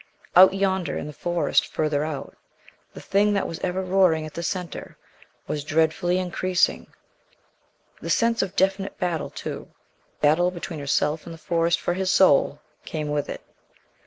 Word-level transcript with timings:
Out 0.35 0.55
yonder 0.55 0.97
in 0.97 1.05
the 1.05 1.13
Forest 1.13 1.67
further 1.71 2.03
out 2.03 2.35
the 2.95 2.99
thing 3.01 3.33
that 3.33 3.47
was 3.47 3.59
ever 3.59 3.83
roaring 3.83 4.25
at 4.25 4.33
the 4.33 4.41
center 4.41 4.97
was 5.45 5.63
dreadfully 5.63 6.17
increasing. 6.17 6.87
The 8.01 8.09
sense 8.09 8.41
of 8.41 8.55
definite 8.55 8.97
battle, 8.97 9.29
too 9.29 9.67
battle 10.19 10.49
between 10.49 10.79
herself 10.79 11.25
and 11.27 11.33
the 11.35 11.45
Forest 11.45 11.79
for 11.79 11.93
his 11.93 12.09
soul 12.09 12.61
came 12.83 13.09
with 13.09 13.29
it. 13.29 13.41